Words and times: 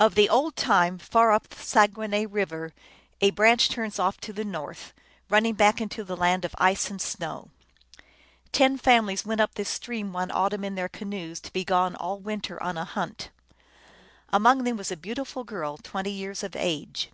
Of 0.00 0.16
the 0.16 0.28
old 0.28 0.56
time. 0.56 0.98
Far 0.98 1.30
up 1.30 1.46
the 1.46 1.62
Saguenay 1.62 2.26
River 2.26 2.74
a 3.20 3.30
branch 3.30 3.68
turns 3.68 4.00
off 4.00 4.18
to 4.22 4.32
the 4.32 4.44
north, 4.44 4.92
running 5.28 5.54
back 5.54 5.80
into 5.80 6.02
the 6.02 6.16
land 6.16 6.44
of 6.44 6.56
ice 6.58 6.90
and 6.90 7.00
snow. 7.00 7.50
Ten 8.50 8.78
families 8.78 9.24
went 9.24 9.40
up 9.40 9.54
this 9.54 9.68
stream 9.68 10.12
one 10.12 10.32
autumn 10.32 10.64
in 10.64 10.74
their 10.74 10.88
canoes, 10.88 11.38
to 11.42 11.52
be 11.52 11.62
gone 11.62 11.94
all 11.94 12.20
\vinter 12.20 12.60
on 12.60 12.76
a 12.76 12.84
hunt. 12.84 13.30
Among 14.32 14.64
them 14.64 14.76
was 14.76 14.90
a 14.90 14.96
beautiful 14.96 15.44
girl, 15.44 15.76
twenty 15.76 16.10
years 16.10 16.42
of 16.42 16.56
age. 16.56 17.10